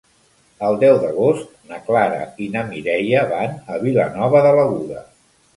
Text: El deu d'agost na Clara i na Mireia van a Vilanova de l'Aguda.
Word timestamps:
El 0.67 0.77
deu 0.83 0.95
d'agost 1.03 1.51
na 1.73 1.79
Clara 1.89 2.23
i 2.45 2.49
na 2.55 2.65
Mireia 2.71 3.23
van 3.35 3.55
a 3.75 3.79
Vilanova 3.85 4.43
de 4.49 4.57
l'Aguda. 4.59 5.07